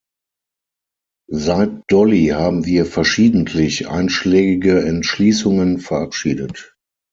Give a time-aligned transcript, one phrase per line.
[1.29, 6.73] Seit Dolly haben wir verschiedentlich einschlägige Entschließungen verabschiedet.